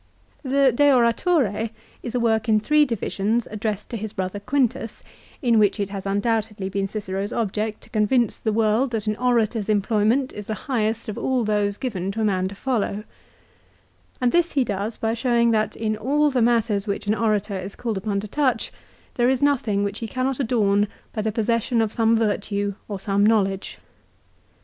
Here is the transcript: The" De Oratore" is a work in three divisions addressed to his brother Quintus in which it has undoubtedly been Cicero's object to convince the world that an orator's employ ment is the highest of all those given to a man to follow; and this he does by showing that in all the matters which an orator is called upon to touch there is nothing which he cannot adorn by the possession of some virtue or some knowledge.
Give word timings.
The" 0.41 0.71
De 0.75 0.89
Oratore" 0.91 1.69
is 2.01 2.15
a 2.15 2.19
work 2.19 2.49
in 2.49 2.59
three 2.59 2.85
divisions 2.85 3.47
addressed 3.51 3.91
to 3.91 3.97
his 3.97 4.13
brother 4.13 4.39
Quintus 4.39 5.03
in 5.43 5.59
which 5.59 5.79
it 5.79 5.91
has 5.91 6.07
undoubtedly 6.07 6.69
been 6.69 6.87
Cicero's 6.87 7.31
object 7.31 7.81
to 7.81 7.89
convince 7.91 8.39
the 8.39 8.51
world 8.51 8.89
that 8.93 9.05
an 9.05 9.15
orator's 9.17 9.69
employ 9.69 10.03
ment 10.05 10.33
is 10.33 10.47
the 10.47 10.55
highest 10.65 11.07
of 11.07 11.19
all 11.19 11.43
those 11.43 11.77
given 11.77 12.11
to 12.13 12.21
a 12.21 12.25
man 12.25 12.47
to 12.47 12.55
follow; 12.55 13.03
and 14.19 14.31
this 14.31 14.53
he 14.53 14.63
does 14.63 14.97
by 14.97 15.13
showing 15.13 15.51
that 15.51 15.75
in 15.75 15.95
all 15.95 16.31
the 16.31 16.41
matters 16.41 16.87
which 16.87 17.05
an 17.05 17.13
orator 17.13 17.53
is 17.55 17.75
called 17.75 17.95
upon 17.99 18.19
to 18.21 18.27
touch 18.27 18.71
there 19.13 19.29
is 19.29 19.43
nothing 19.43 19.83
which 19.83 19.99
he 19.99 20.07
cannot 20.07 20.39
adorn 20.39 20.87
by 21.13 21.21
the 21.21 21.31
possession 21.31 21.79
of 21.79 21.93
some 21.93 22.17
virtue 22.17 22.73
or 22.87 22.99
some 22.99 23.23
knowledge. 23.23 23.77